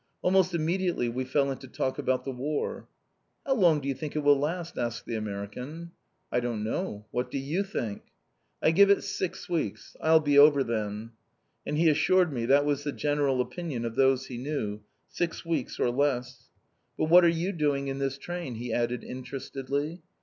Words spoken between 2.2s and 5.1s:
the War. "How long do you think it will last?" asked